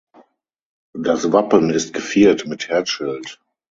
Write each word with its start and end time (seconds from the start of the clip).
Das 0.97 1.31
Wappen 1.31 1.69
ist 1.69 1.93
geviert 1.93 2.47
mit 2.47 2.69
Herzschild. 2.69 3.39